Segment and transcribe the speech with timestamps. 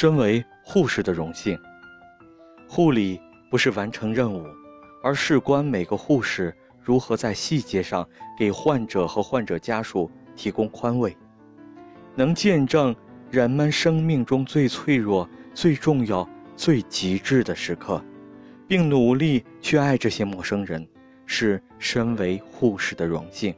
[0.00, 1.58] 身为护士的荣幸，
[2.66, 4.46] 护理不是完成任务，
[5.02, 8.08] 而事关每个护士如何在细节上
[8.38, 11.14] 给患者和患者家属提供宽慰，
[12.14, 12.96] 能见证
[13.30, 16.26] 人们生命中最脆弱、最重要、
[16.56, 18.02] 最极致的时刻，
[18.66, 20.88] 并努力去爱这些陌生人，
[21.26, 23.54] 是身为护士的荣幸。